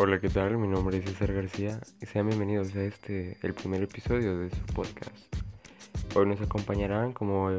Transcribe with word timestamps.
Hola, 0.00 0.20
¿qué 0.20 0.28
tal? 0.28 0.56
Mi 0.58 0.68
nombre 0.68 0.98
es 0.98 1.06
César 1.06 1.32
García 1.32 1.80
y 2.00 2.06
sean 2.06 2.28
bienvenidos 2.28 2.72
a 2.76 2.84
este, 2.84 3.36
el 3.42 3.52
primer 3.52 3.82
episodio 3.82 4.38
de 4.38 4.48
su 4.48 4.64
podcast. 4.66 5.10
Hoy 6.14 6.24
nos 6.26 6.40
acompañarán 6.40 7.12
como 7.12 7.50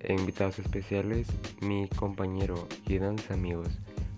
eh, 0.00 0.14
invitados 0.14 0.58
especiales 0.58 1.26
mi 1.60 1.88
compañero 1.88 2.68
y 2.86 2.96
grandes 2.96 3.30
amigos 3.30 3.68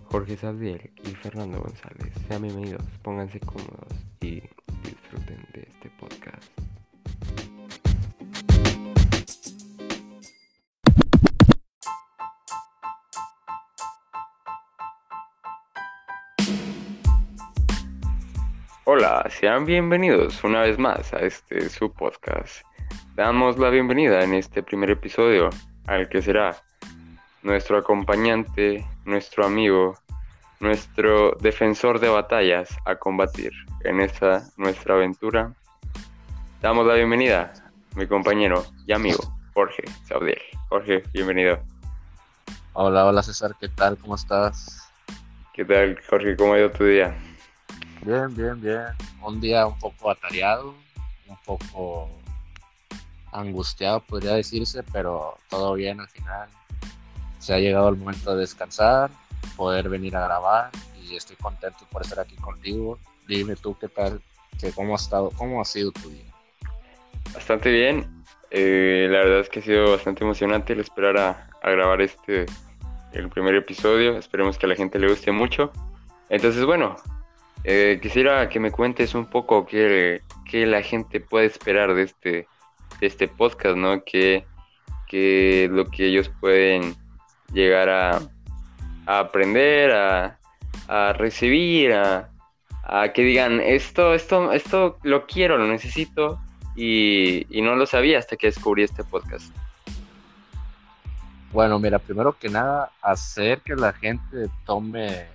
Jorge 0.05 0.37
Sabdiel 0.37 0.93
y 1.03 1.09
Fernando 1.09 1.61
González. 1.61 2.15
Sean 2.29 2.43
bienvenidos, 2.43 2.85
pónganse 3.03 3.41
cómodos 3.41 3.89
y 4.21 4.41
Hola, 18.87 19.27
sean 19.31 19.65
bienvenidos 19.65 20.45
una 20.45 20.61
vez 20.61 20.79
más 20.79 21.15
a 21.15 21.21
este 21.21 21.71
su 21.71 21.91
podcast. 21.91 22.63
Damos 23.15 23.59
la 23.59 23.71
bienvenida 23.71 24.23
en 24.23 24.35
este 24.35 24.63
primer 24.63 24.91
episodio 24.91 25.49
al 25.87 26.07
que 26.11 26.21
será 26.21 26.55
nuestro 27.43 27.79
acompañante, 27.79 28.87
nuestro 29.07 29.47
amigo, 29.47 29.99
nuestro 30.61 31.31
defensor 31.41 31.99
de 31.99 32.11
batallas 32.11 32.77
a 32.85 32.97
combatir 32.97 33.53
en 33.85 34.03
esta 34.03 34.45
nuestra 34.59 34.97
aventura. 34.97 35.55
Damos 36.61 36.87
la 36.87 36.93
bienvenida 36.93 37.55
a 37.91 37.99
mi 37.99 38.07
compañero 38.07 38.67
y 38.87 38.93
amigo 38.93 39.35
Jorge 39.55 39.85
Saudiel. 40.07 40.43
Jorge, 40.69 41.05
bienvenido. 41.15 41.59
Hola, 42.75 43.07
hola 43.07 43.23
César, 43.23 43.53
¿qué 43.59 43.71
tal? 43.71 43.97
¿Cómo 43.97 44.15
estás? 44.15 44.93
¿Qué 45.55 45.65
tal, 45.65 45.99
Jorge? 46.07 46.37
¿Cómo 46.37 46.53
ha 46.53 46.59
ido 46.59 46.71
tu 46.71 46.85
día? 46.85 47.17
Bien, 48.05 48.35
bien, 48.37 48.61
bien. 48.61 48.85
Un 49.23 49.41
día 49.41 49.67
un 49.67 49.79
poco 49.79 50.11
atareado, 50.11 50.75
un 51.27 51.37
poco 51.47 52.11
angustiado, 53.33 54.01
podría 54.01 54.35
decirse, 54.35 54.83
pero 54.93 55.39
todo 55.49 55.73
bien 55.73 56.01
al 56.01 56.09
final. 56.09 56.49
Se 57.39 57.55
ha 57.55 57.59
llegado 57.59 57.89
el 57.89 57.97
momento 57.97 58.35
de 58.35 58.41
descansar, 58.41 59.11
poder 59.57 59.89
venir 59.89 60.15
a 60.17 60.25
grabar 60.27 60.71
y 61.03 61.17
estoy 61.17 61.37
contento 61.37 61.87
por 61.91 62.03
estar 62.03 62.21
aquí 62.21 62.37
contigo. 62.37 62.99
Dime 63.27 63.57
tú 63.57 63.75
qué 63.79 63.89
tal, 63.89 64.21
qué, 64.61 64.71
cómo, 64.73 64.93
ha 64.93 64.97
estado, 64.97 65.31
cómo 65.31 65.63
ha 65.63 65.65
sido 65.65 65.91
tu 65.91 66.11
día. 66.11 66.31
Bastante 67.33 67.71
bien. 67.71 68.23
Eh, 68.51 69.09
la 69.11 69.21
verdad 69.21 69.41
es 69.41 69.49
que 69.49 69.61
ha 69.61 69.63
sido 69.63 69.93
bastante 69.93 70.25
emocionante 70.25 70.75
el 70.75 70.81
esperar 70.81 71.17
a, 71.17 71.51
grabar 71.63 72.03
este 72.03 72.45
el 73.15 73.31
primer 73.31 73.55
episodio. 73.55 74.19
Esperemos 74.19 74.59
que 74.59 74.67
la 74.67 74.77
gente 74.77 74.99
le 74.99 75.09
guste 75.09 75.33
mucho. 75.33 75.73
Entonces, 76.29 76.67
bueno, 76.67 76.97
eh, 77.65 77.99
quisiera 78.01 78.49
que 78.49 78.61
me 78.61 78.71
cuentes 78.71 79.15
un 79.15 79.27
poco 79.27 79.67
qué, 79.67 80.21
qué, 80.49 80.67
la 80.67 80.83
gente 80.83 81.21
puede 81.21 81.47
esperar 81.47 81.95
de 81.95 82.03
este, 82.03 82.47
este 83.01 83.27
podcast, 83.27 83.77
¿no? 83.77 84.05
¿Qué, 84.05 84.45
qué 85.09 85.69
lo 85.71 85.87
que 85.87 86.07
ellos 86.07 86.31
pueden 86.41 86.95
llegar 87.53 87.89
a, 87.89 88.21
a 89.07 89.19
aprender, 89.19 89.93
a, 89.93 90.39
a 90.89 91.13
recibir, 91.15 91.95
a, 91.95 92.29
a, 92.83 93.13
que 93.13 93.23
digan, 93.23 93.61
esto, 93.61 94.13
esto, 94.13 94.53
esto 94.53 94.99
lo 95.03 95.27
quiero, 95.27 95.57
lo 95.57 95.67
necesito, 95.67 96.39
y, 96.77 97.47
y 97.49 97.63
no 97.63 97.77
lo 97.77 97.87
sabía 97.87 98.19
hasta 98.19 98.37
que 98.37 98.49
descubrí 98.49 98.83
este 98.83 99.05
podcast. 99.05 99.55
Bueno, 101.53 101.79
mira, 101.79 101.99
primero 101.99 102.37
que 102.37 102.49
nada, 102.49 102.91
hacer 103.01 103.61
que 103.61 103.77
la 103.77 103.93
gente 103.93 104.49
tome 104.67 105.27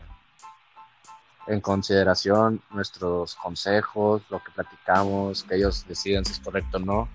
en 1.49 1.61
consideración 1.61 2.61
nuestros 2.69 3.35
consejos, 3.35 4.21
lo 4.29 4.41
que 4.43 4.51
platicamos, 4.51 5.43
que 5.43 5.55
ellos 5.55 5.83
deciden 5.87 6.23
si 6.23 6.33
es 6.33 6.39
correcto 6.39 6.77
o 6.77 6.79
no. 6.79 7.09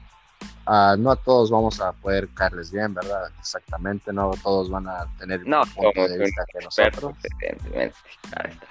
Uh, 0.66 0.96
no 0.98 1.12
a 1.12 1.16
todos 1.16 1.50
vamos 1.50 1.80
a 1.80 1.92
poder 1.92 2.28
caerles 2.34 2.72
bien, 2.72 2.92
¿verdad? 2.92 3.30
Exactamente, 3.38 4.12
no 4.12 4.32
todos 4.42 4.68
van 4.68 4.88
a 4.88 5.06
tener 5.18 5.46
no, 5.46 5.62
punto 5.74 6.08
de 6.08 6.18
vista 6.18 6.44
que 6.52 6.64
nosotros. 6.64 7.14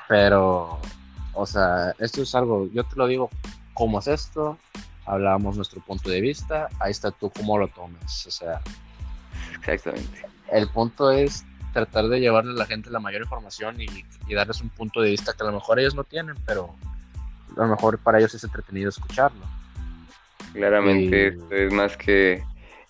Pero, 0.07 0.79
o 1.33 1.45
sea, 1.45 1.93
esto 1.97 2.23
es 2.23 2.35
algo, 2.35 2.67
yo 2.73 2.83
te 2.83 2.95
lo 2.95 3.07
digo, 3.07 3.29
¿cómo 3.73 3.99
es 3.99 4.07
esto? 4.07 4.57
Hablamos 5.05 5.55
nuestro 5.55 5.81
punto 5.81 6.09
de 6.09 6.19
vista, 6.19 6.67
ahí 6.79 6.91
está 6.91 7.09
tú 7.11 7.31
cómo 7.31 7.57
lo 7.57 7.69
tomes, 7.69 8.27
o 8.27 8.31
sea. 8.31 8.59
Exactamente. 9.55 10.25
El 10.51 10.69
punto 10.69 11.09
es 11.09 11.45
tratar 11.73 12.07
de 12.07 12.19
llevarle 12.19 12.51
a 12.51 12.55
la 12.55 12.65
gente 12.65 12.89
la 12.89 12.99
mayor 12.99 13.23
información 13.23 13.81
y, 13.81 13.87
y, 14.27 14.33
darles 14.33 14.61
un 14.61 14.69
punto 14.69 15.01
de 15.01 15.09
vista 15.09 15.33
que 15.33 15.43
a 15.43 15.47
lo 15.47 15.53
mejor 15.53 15.79
ellos 15.79 15.95
no 15.95 16.03
tienen, 16.03 16.35
pero 16.45 16.73
a 17.57 17.61
lo 17.61 17.67
mejor 17.67 17.97
para 17.97 18.19
ellos 18.19 18.33
es 18.35 18.43
entretenido 18.43 18.89
escucharlo. 18.89 19.41
Claramente 20.53 21.35
y... 21.35 21.55
es 21.55 21.73
más 21.73 21.97
que 21.97 22.43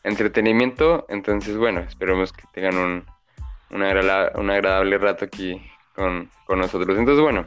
entretenimiento, 0.03 1.05
entonces 1.09 1.57
bueno, 1.57 1.79
esperemos 1.79 2.33
que 2.33 2.44
tengan 2.53 2.75
un, 2.75 3.05
un, 3.71 3.83
agradable, 3.83 4.39
un 4.39 4.51
agradable 4.51 4.97
rato 4.97 5.25
aquí 5.25 5.61
con, 5.95 6.29
con, 6.45 6.59
nosotros. 6.59 6.97
Entonces 6.97 7.21
bueno, 7.21 7.45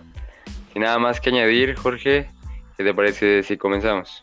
sin 0.72 0.82
nada 0.82 0.98
más 0.98 1.20
que 1.20 1.30
añadir, 1.30 1.76
Jorge, 1.76 2.30
¿qué 2.76 2.84
te 2.84 2.94
parece 2.94 3.42
si 3.42 3.58
comenzamos? 3.58 4.22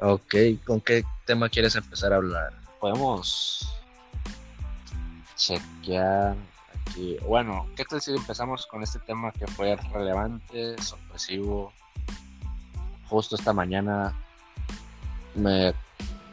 Ok, 0.00 0.34
¿con 0.64 0.80
qué 0.80 1.04
tema 1.24 1.48
quieres 1.48 1.76
empezar 1.76 2.12
a 2.12 2.16
hablar? 2.16 2.52
Podemos 2.80 3.81
chequear 5.46 6.36
aquí. 6.88 7.16
Bueno, 7.26 7.66
¿qué 7.76 7.84
tal 7.84 8.00
si 8.00 8.12
empezamos 8.14 8.66
con 8.66 8.82
este 8.82 8.98
tema 9.00 9.32
que 9.32 9.46
fue 9.46 9.76
relevante, 9.92 10.80
sorpresivo? 10.80 11.72
Justo 13.08 13.34
esta 13.36 13.52
mañana 13.52 14.14
me, 15.34 15.74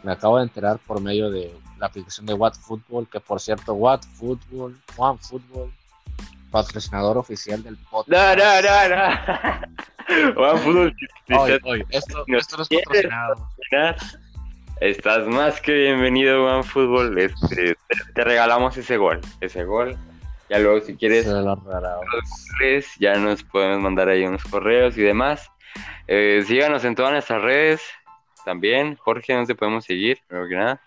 me 0.04 0.12
acabo 0.12 0.38
de 0.38 0.44
enterar 0.44 0.78
por 0.80 1.02
medio 1.02 1.30
de 1.30 1.54
la 1.80 1.88
aplicación 1.88 2.26
de 2.26 2.34
What 2.34 2.54
Football, 2.54 3.08
que 3.10 3.20
por 3.20 3.40
cierto, 3.42 3.74
What 3.74 4.02
Football, 4.14 4.80
One 4.98 5.18
Football, 5.20 5.74
patrocinador 6.52 7.18
oficial 7.18 7.64
del 7.64 7.78
No, 7.82 7.90
podcast. 7.90 8.38
no, 8.38 8.62
no, 8.62 8.96
no. 10.36 10.52
One 10.52 10.60
Football. 10.64 10.96
Oye, 11.40 11.60
oye, 11.66 11.86
esto, 11.90 12.24
esto 12.28 12.58
no 12.58 12.64
es 12.64 12.70
patrocinado. 12.70 13.50
Estás 14.82 15.28
más 15.28 15.60
que 15.60 15.74
bienvenido, 15.74 16.46
One 16.46 16.64
Fútbol. 16.64 17.20
Este, 17.20 17.76
te, 17.76 17.96
te, 18.16 18.24
regalamos 18.24 18.78
ese 18.78 18.96
gol. 18.96 19.20
Ese 19.42 19.66
gol. 19.66 19.98
Ya 20.50 20.58
luego, 20.60 20.80
si 20.80 20.96
quieres, 20.96 21.28
goles, 21.28 22.88
ya 22.98 23.16
nos 23.16 23.44
podemos 23.44 23.82
mandar 23.82 24.08
ahí 24.08 24.24
unos 24.24 24.44
correos 24.46 24.98
y 24.98 25.02
demás. 25.02 25.52
Eh, 26.08 26.46
síganos 26.48 26.86
en 26.86 26.96
todas 26.96 27.12
nuestras 27.12 27.42
redes. 27.42 27.82
También, 28.46 28.96
Jorge, 28.96 29.34
¿dónde 29.34 29.54
podemos 29.54 29.84
seguir? 29.84 30.20
Primero 30.26 30.48
que 30.48 30.56
nada. 30.56 30.82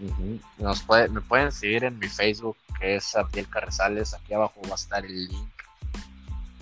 Uh 0.00 0.06
-huh. 0.06 0.40
Nos 0.58 0.82
puede, 0.82 1.08
me 1.08 1.22
pueden 1.22 1.50
seguir 1.50 1.84
en 1.84 1.98
mi 1.98 2.08
Facebook, 2.08 2.58
que 2.78 2.96
es 2.96 3.16
Abdiel 3.16 3.48
Carrizales. 3.48 4.12
Aquí 4.12 4.34
abajo 4.34 4.60
va 4.68 4.72
a 4.72 4.74
estar 4.74 5.02
el 5.02 5.28
link 5.28 5.52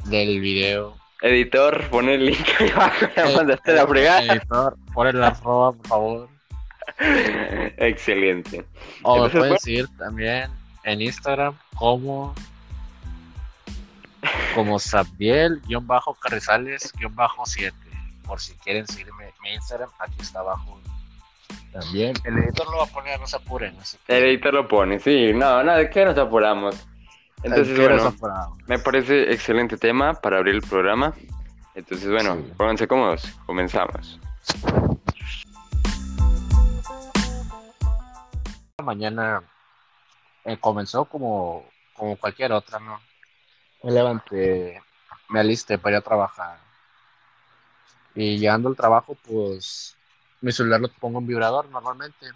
del 0.05 0.39
video. 0.41 0.97
Editor, 1.23 1.89
pon 1.91 2.09
el 2.09 2.27
link 2.27 2.47
ahí 2.61 2.71
abajo. 2.75 3.07
Ya 3.17 3.31
mandaste 3.37 3.73
la 3.73 3.87
fregada. 3.87 4.23
Editor, 4.23 4.77
pon 4.95 5.09
el 5.09 5.25
arroba, 5.25 5.73
por 5.73 5.87
favor. 5.89 6.32
Excelente. 7.77 8.65
O 9.03 9.25
me 9.25 9.31
pueden 9.31 9.59
seguir 9.59 9.89
también 9.99 10.49
en 10.85 11.03
Instagram 11.03 11.59
como 11.75 12.33
como 14.55 14.79
Sabdiel-Carrizales-7 14.79 17.73
por 18.25 18.41
si 18.41 18.55
quieren 18.55 18.87
seguirme 18.87 19.25
en 19.25 19.33
mi 19.43 19.53
Instagram, 19.55 19.91
aquí 19.99 20.15
está 20.21 20.39
abajo 20.41 20.81
también. 21.73 22.15
El 22.25 22.39
editor 22.39 22.71
lo 22.71 22.79
va 22.79 22.85
a 22.85 22.87
poner, 22.87 23.19
no 23.19 23.27
se 23.27 23.37
apuren. 23.37 23.77
Así 23.81 23.97
que... 24.07 24.19
El 24.19 24.25
editor 24.25 24.55
lo 24.55 24.69
pone, 24.69 24.99
sí, 24.99 25.33
no, 25.33 25.65
no, 25.65 25.75
¿de 25.75 25.91
qué 25.91 26.05
nos 26.05 26.19
apuramos? 26.19 26.77
Entonces, 27.43 27.77
bueno, 27.77 28.15
me 28.69 28.79
parece 28.79 29.33
excelente 29.33 29.77
tema 29.77 30.15
para 30.15 30.39
abrir 30.39 30.55
el 30.55 30.63
programa. 30.63 31.13
Entonces, 31.75 32.09
bueno, 32.09 32.37
sí. 32.37 32.53
pónganse 32.57 32.87
cómodos, 32.87 33.25
comenzamos. 33.47 34.21
Mañana 38.83 39.43
eh, 40.45 40.59
comenzó 40.59 41.05
como, 41.05 41.65
como 41.95 42.17
cualquier 42.17 42.53
otra, 42.53 42.79
¿no? 42.81 43.01
Me 43.83 43.93
levanté, 43.93 44.83
me 45.29 45.41
alisté 45.41 45.79
para 45.79 45.97
ir 45.97 45.99
a 46.01 46.05
trabajar. 46.05 46.59
Y 48.15 48.39
llegando 48.39 48.69
al 48.69 48.77
trabajo, 48.77 49.17
pues 49.27 49.97
mi 50.41 50.53
celular 50.53 50.81
lo 50.81 50.89
pongo 50.89 51.19
en 51.21 51.27
vibrador 51.27 51.69
normalmente. 51.69 52.31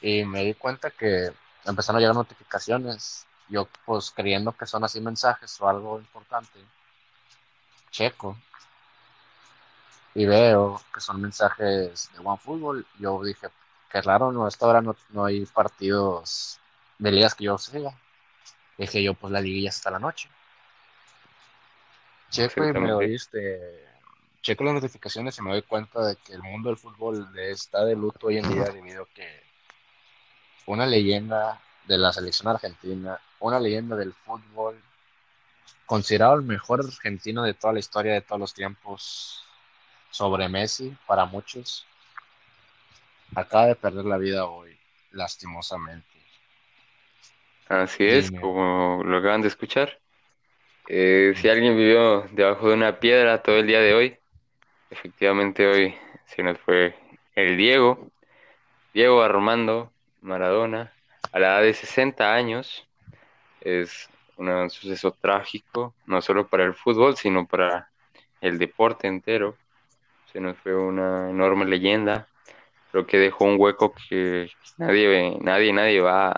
Y 0.00 0.24
me 0.24 0.44
di 0.44 0.54
cuenta 0.54 0.90
que 0.90 1.32
empezaron 1.64 1.98
a 1.98 2.00
llegar 2.00 2.14
notificaciones. 2.14 3.26
Yo, 3.48 3.68
pues 3.84 4.10
creyendo 4.10 4.52
que 4.52 4.66
son 4.66 4.84
así 4.84 5.00
mensajes 5.00 5.60
o 5.60 5.68
algo 5.68 5.98
importante, 5.98 6.58
checo. 7.90 8.36
Y 10.14 10.26
veo 10.26 10.80
que 10.92 11.00
son 11.00 11.20
mensajes 11.20 12.10
de 12.12 12.18
OneFootball. 12.18 12.86
Yo 12.98 13.22
dije, 13.22 13.48
que 13.90 14.02
raro, 14.02 14.32
no, 14.32 14.46
hasta 14.46 14.66
ahora 14.66 14.80
no, 14.80 14.96
no 15.10 15.24
hay 15.24 15.44
partidos 15.46 16.60
de 16.98 17.12
ligas 17.12 17.34
que 17.34 17.44
yo 17.44 17.58
siga. 17.58 17.92
Dije 18.76 19.02
yo, 19.02 19.14
pues 19.14 19.32
la 19.32 19.40
liguilla 19.40 19.70
hasta 19.70 19.90
la 19.90 19.98
noche. 19.98 20.28
checo 22.30 22.64
y 22.64 22.72
me 22.72 22.92
oíste, 22.92 23.86
checo 24.42 24.64
las 24.64 24.74
notificaciones 24.74 25.38
y 25.38 25.42
me 25.42 25.50
doy 25.50 25.62
cuenta 25.62 26.06
de 26.06 26.16
que 26.16 26.34
el 26.34 26.42
mundo 26.42 26.68
del 26.68 26.78
fútbol 26.78 27.26
está 27.38 27.84
de 27.84 27.96
luto 27.96 28.28
hoy 28.28 28.38
en 28.38 28.48
día 28.48 28.64
debido 28.64 29.04
a 29.04 29.08
que 29.14 29.42
una 30.66 30.86
leyenda 30.86 31.60
de 31.86 31.98
la 31.98 32.12
selección 32.12 32.48
argentina, 32.48 33.18
una 33.40 33.58
leyenda 33.58 33.96
del 33.96 34.12
fútbol, 34.12 34.80
considerado 35.86 36.34
el 36.34 36.42
mejor 36.42 36.84
argentino 36.84 37.42
de 37.42 37.54
toda 37.54 37.72
la 37.72 37.78
historia 37.78 38.12
de 38.12 38.20
todos 38.20 38.38
los 38.38 38.54
tiempos, 38.54 39.42
sobre 40.10 40.48
Messi 40.48 40.96
para 41.06 41.24
muchos, 41.24 41.86
acaba 43.34 43.66
de 43.66 43.74
perder 43.74 44.04
la 44.04 44.18
vida 44.18 44.46
hoy, 44.46 44.76
lastimosamente. 45.12 46.06
Así 47.68 48.04
es, 48.04 48.30
como 48.30 49.02
lo 49.04 49.18
acaban 49.18 49.42
de 49.42 49.48
escuchar. 49.48 49.98
Eh, 50.88 51.34
si 51.36 51.48
alguien 51.50 51.76
vivió 51.76 52.22
debajo 52.32 52.68
de 52.68 52.74
una 52.74 52.98
piedra 52.98 53.42
todo 53.42 53.58
el 53.58 53.66
día 53.66 53.80
de 53.80 53.92
hoy, 53.92 54.16
efectivamente 54.90 55.66
hoy 55.66 55.94
se 56.24 56.42
nos 56.42 56.58
fue 56.58 56.94
el 57.34 57.58
Diego, 57.58 58.10
Diego 58.94 59.22
Armando 59.22 59.92
Maradona, 60.22 60.92
a 61.32 61.38
la 61.38 61.48
edad 61.48 61.62
de 61.62 61.74
60 61.74 62.34
años. 62.34 62.86
Es 63.60 64.08
un 64.36 64.70
suceso 64.70 65.10
trágico, 65.10 65.94
no 66.06 66.22
solo 66.22 66.46
para 66.46 66.64
el 66.64 66.74
fútbol, 66.74 67.16
sino 67.16 67.46
para 67.46 67.90
el 68.40 68.58
deporte 68.58 69.08
entero. 69.08 69.56
Se 70.32 70.40
nos 70.40 70.56
fue 70.58 70.74
una 70.74 71.30
enorme 71.30 71.64
leyenda. 71.64 72.28
Creo 72.90 73.06
que 73.06 73.18
dejó 73.18 73.44
un 73.44 73.56
hueco 73.58 73.94
que 74.08 74.50
nadie, 74.78 75.36
nadie, 75.40 75.72
nadie 75.72 76.00
va, 76.00 76.34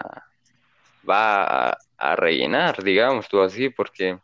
va 1.08 1.70
a, 1.98 2.16
rellenar, 2.16 2.82
digamos 2.82 3.28
tú 3.28 3.40
así, 3.40 3.68
porque 3.68 4.18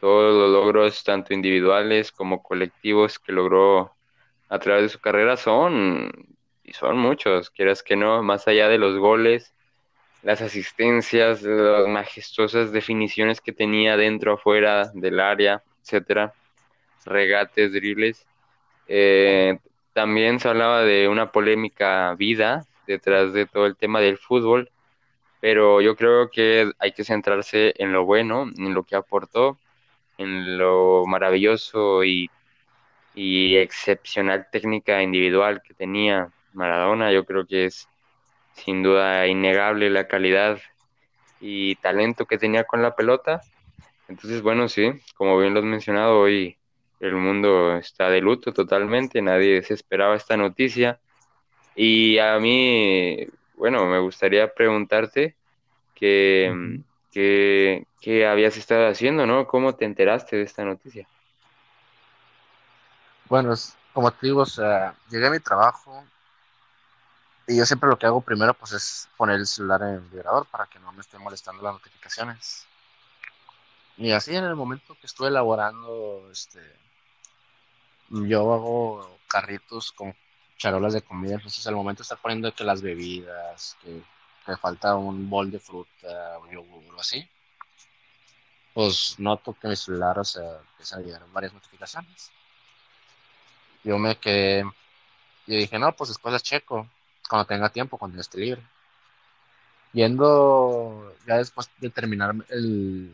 todos 0.00 0.34
los 0.34 0.50
logros, 0.50 1.04
tanto 1.04 1.32
individuales 1.32 2.12
como 2.12 2.42
colectivos, 2.42 3.18
que 3.18 3.32
logró 3.32 3.94
a 4.48 4.58
través 4.58 4.82
de 4.82 4.88
su 4.90 5.00
carrera 5.00 5.36
son, 5.36 6.10
y 6.64 6.72
son 6.72 6.98
muchos, 6.98 7.50
quieras 7.50 7.82
que 7.82 7.96
no, 7.96 8.22
más 8.22 8.46
allá 8.48 8.68
de 8.68 8.78
los 8.78 8.98
goles, 8.98 9.54
las 10.22 10.40
asistencias, 10.40 11.42
las 11.42 11.88
majestuosas 11.88 12.72
definiciones 12.72 13.40
que 13.40 13.52
tenía 13.52 13.96
dentro, 13.96 14.34
afuera 14.34 14.90
del 14.94 15.20
área, 15.20 15.62
etcétera, 15.82 16.34
regates, 17.04 17.72
dribles. 17.72 18.26
Eh, 18.86 19.58
también 19.92 20.40
se 20.40 20.48
hablaba 20.48 20.82
de 20.82 21.08
una 21.08 21.32
polémica 21.32 22.14
vida 22.14 22.64
detrás 22.86 23.32
de 23.32 23.46
todo 23.46 23.66
el 23.66 23.76
tema 23.76 24.00
del 24.00 24.18
fútbol, 24.18 24.70
pero 25.40 25.80
yo 25.80 25.96
creo 25.96 26.30
que 26.30 26.72
hay 26.78 26.92
que 26.92 27.04
centrarse 27.04 27.74
en 27.76 27.92
lo 27.92 28.04
bueno, 28.04 28.44
en 28.56 28.74
lo 28.74 28.84
que 28.84 28.96
aportó, 28.96 29.58
en 30.18 30.58
lo 30.58 31.04
maravilloso 31.06 32.04
y, 32.04 32.30
y 33.14 33.56
excepcional 33.56 34.46
técnica 34.50 35.02
individual 35.02 35.62
que 35.62 35.74
tenía 35.74 36.30
Maradona. 36.52 37.12
Yo 37.12 37.24
creo 37.24 37.46
que 37.46 37.66
es 37.66 37.88
sin 38.54 38.82
duda 38.82 39.26
innegable 39.26 39.90
la 39.90 40.06
calidad 40.08 40.60
y 41.40 41.74
talento 41.76 42.26
que 42.26 42.38
tenía 42.38 42.64
con 42.64 42.82
la 42.82 42.94
pelota. 42.94 43.40
Entonces, 44.08 44.42
bueno, 44.42 44.68
sí, 44.68 44.92
como 45.16 45.38
bien 45.38 45.54
lo 45.54 45.60
has 45.60 45.66
mencionado, 45.66 46.20
hoy 46.20 46.56
el 47.08 47.16
mundo 47.16 47.76
está 47.76 48.08
de 48.08 48.20
luto 48.20 48.52
totalmente, 48.52 49.20
nadie 49.22 49.62
se 49.62 49.74
esperaba 49.74 50.16
esta 50.16 50.36
noticia. 50.36 51.00
Y 51.74 52.18
a 52.18 52.38
mí, 52.38 53.26
bueno, 53.54 53.86
me 53.86 53.98
gustaría 53.98 54.52
preguntarte 54.52 55.36
que, 55.94 56.84
qué 57.10 58.26
habías 58.26 58.56
estado 58.56 58.88
haciendo, 58.88 59.26
¿no? 59.26 59.46
¿Cómo 59.46 59.74
te 59.74 59.84
enteraste 59.84 60.36
de 60.36 60.42
esta 60.42 60.64
noticia? 60.64 61.06
Bueno, 63.28 63.54
como 63.92 64.10
te 64.10 64.26
digo, 64.26 64.42
o 64.42 64.46
sea, 64.46 64.94
llegué 65.10 65.26
a 65.26 65.30
mi 65.30 65.40
trabajo, 65.40 66.04
y 67.46 67.56
yo 67.56 67.66
siempre 67.66 67.88
lo 67.88 67.98
que 67.98 68.06
hago 68.06 68.20
primero 68.20 68.54
pues 68.54 68.72
es 68.72 69.08
poner 69.16 69.36
el 69.36 69.46
celular 69.46 69.82
en 69.82 69.88
el 69.94 70.00
vibrador 70.00 70.46
para 70.46 70.66
que 70.66 70.78
no 70.78 70.92
me 70.92 71.00
esté 71.00 71.18
molestando 71.18 71.62
las 71.62 71.74
notificaciones. 71.74 72.66
Y 73.96 74.12
así 74.12 74.34
en 74.34 74.44
el 74.44 74.56
momento 74.56 74.96
que 75.00 75.06
estuve 75.06 75.28
elaborando, 75.28 76.28
este, 76.30 76.60
yo 78.12 78.52
hago 78.52 79.18
carritos 79.26 79.92
con 79.92 80.14
charolas 80.58 80.92
de 80.92 81.02
comida, 81.02 81.34
entonces 81.34 81.66
al 81.66 81.74
momento 81.74 82.02
está 82.02 82.16
poniendo 82.16 82.54
que 82.54 82.64
las 82.64 82.82
bebidas, 82.82 83.76
que, 83.82 84.02
que 84.46 84.56
falta 84.56 84.94
un 84.96 85.28
bol 85.28 85.50
de 85.50 85.58
fruta 85.58 86.38
o 86.38 86.50
yogur 86.50 86.94
o 86.94 87.00
así, 87.00 87.26
pues 88.74 89.16
noto 89.18 89.56
que 89.60 89.68
mi 89.68 89.76
celular, 89.76 90.18
o 90.18 90.24
sea, 90.24 90.58
empieza 90.70 90.96
a 90.96 91.00
llegar 91.00 91.22
varias 91.32 91.52
notificaciones. 91.52 92.30
Yo 93.84 93.98
me 93.98 94.16
quedé, 94.16 94.64
y 95.46 95.56
dije, 95.56 95.78
no, 95.78 95.92
pues 95.92 96.08
después 96.08 96.32
las 96.32 96.42
checo 96.42 96.86
cuando 97.28 97.46
tenga 97.46 97.68
tiempo, 97.70 97.98
cuando 97.98 98.20
esté 98.20 98.38
libre. 98.38 98.62
Yendo 99.92 101.14
ya 101.26 101.36
después 101.36 101.70
de 101.78 101.90
terminar 101.90 102.34
el 102.48 103.10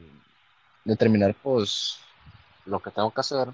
de 0.85 0.97
terminar 0.97 1.35
pues 1.35 1.99
lo 2.65 2.81
que 2.81 2.91
tengo 2.91 3.13
que 3.13 3.21
hacer, 3.21 3.49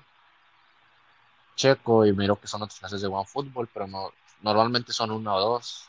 checo 1.55 2.07
y 2.07 2.13
miro 2.13 2.41
que 2.41 2.47
son 2.47 2.63
otras 2.63 2.79
clases 2.79 3.01
de 3.01 3.09
OneFootball, 3.09 3.69
pero 3.73 3.87
no, 3.87 4.13
normalmente 4.43 4.93
son 4.93 5.11
una 5.11 5.35
o 5.35 5.41
dos. 5.41 5.89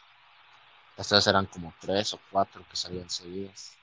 Estas 0.97 1.27
eran 1.27 1.45
como 1.47 1.73
tres 1.79 2.13
o 2.13 2.19
cuatro 2.31 2.63
que 2.69 2.75
salían 2.75 3.09
seguidas. 3.09 3.77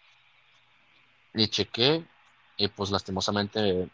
Y 1.34 1.48
chequé 1.48 2.04
y 2.56 2.68
pues 2.68 2.90
lastimosamente 2.90 3.88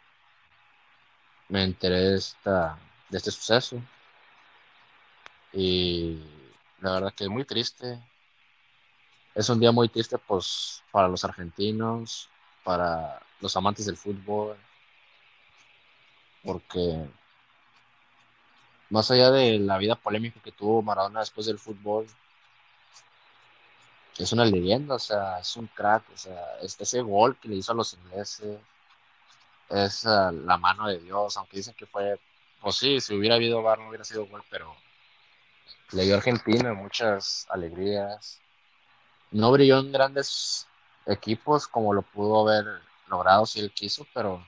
me 1.49 1.65
enteré 1.65 2.01
de, 2.01 2.17
esta, 2.17 2.79
de 3.09 3.19
este 3.19 3.31
suceso. 3.31 3.81
Y 5.53 6.21
la 6.81 6.93
verdad 6.93 7.15
que 7.15 7.25
es 7.25 7.31
muy 7.31 7.45
triste. 7.45 7.99
Es 9.35 9.49
un 9.49 9.61
día 9.61 9.73
muy 9.73 9.89
triste 9.89 10.19
pues 10.19 10.83
para 10.91 11.09
los 11.09 11.25
argentinos, 11.25 12.29
para 12.65 13.21
los 13.41 13.57
amantes 13.57 13.87
del 13.87 13.97
fútbol, 13.97 14.57
porque 16.43 17.09
más 18.91 19.11
allá 19.11 19.31
de 19.31 19.59
la 19.59 19.79
vida 19.79 19.95
polémica 19.95 20.41
que 20.43 20.53
tuvo 20.53 20.83
Maradona 20.83 21.21
después 21.21 21.47
del 21.47 21.59
fútbol, 21.59 22.07
es 24.19 24.33
una 24.33 24.45
leyenda, 24.45 24.97
o 24.97 24.99
sea, 24.99 25.39
es 25.39 25.57
un 25.57 25.69
crack, 25.69 26.05
o 26.13 26.17
sea, 26.17 26.59
este, 26.63 26.83
ese 26.85 27.01
gol 27.03 27.37
que 27.39 27.49
le 27.49 27.57
hizo 27.57 27.73
a 27.73 27.75
los 27.75 27.95
ingleses 27.95 28.59
es 29.69 30.05
uh, 30.05 30.33
la 30.33 30.57
mano 30.57 30.89
de 30.89 30.99
Dios, 30.99 31.37
aunque 31.37 31.59
dicen 31.59 31.75
que 31.75 31.87
fue, 31.87 32.19
pues 32.61 32.77
sí, 32.77 33.01
si 33.01 33.15
hubiera 33.15 33.37
habido 33.37 33.63
bar 33.63 33.79
no 33.79 33.89
hubiera 33.89 34.05
sido 34.05 34.27
gol, 34.27 34.43
pero 34.51 34.75
le 35.93 36.05
dio 36.05 36.15
a 36.15 36.19
Argentina 36.19 36.75
muchas 36.75 37.47
alegrías. 37.51 38.41
No 39.31 39.53
brilló 39.53 39.79
en 39.79 39.93
grandes 39.93 40.67
equipos 41.07 41.69
como 41.69 41.93
lo 41.93 42.03
pudo 42.03 42.49
haber 42.49 42.81
logrado 43.09 43.47
si 43.47 43.61
él 43.61 43.71
quiso, 43.73 44.07
pero 44.13 44.45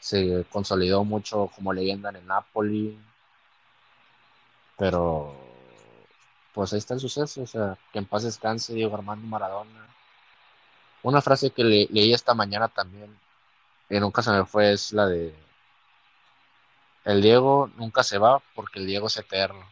se 0.00 0.44
consolidó 0.50 1.04
mucho 1.04 1.50
como 1.54 1.72
leyenda 1.72 2.10
en 2.10 2.16
el 2.16 2.26
Napoli. 2.26 2.98
Pero 4.82 5.32
pues 6.52 6.72
ahí 6.72 6.80
está 6.80 6.94
el 6.94 6.98
suceso, 6.98 7.42
o 7.42 7.46
sea, 7.46 7.78
que 7.92 8.00
en 8.00 8.04
paz 8.04 8.24
descanse 8.24 8.74
Diego 8.74 8.96
Armando 8.96 9.24
Maradona. 9.28 9.86
Una 11.04 11.22
frase 11.22 11.52
que 11.52 11.62
leí 11.62 12.12
esta 12.12 12.34
mañana 12.34 12.66
también, 12.66 13.16
que 13.88 14.00
nunca 14.00 14.22
se 14.22 14.32
me 14.32 14.44
fue, 14.44 14.72
es 14.72 14.92
la 14.92 15.06
de, 15.06 15.32
el 17.04 17.22
Diego 17.22 17.70
nunca 17.76 18.02
se 18.02 18.18
va 18.18 18.42
porque 18.56 18.80
el 18.80 18.86
Diego 18.86 19.06
es 19.06 19.16
eterno. 19.16 19.64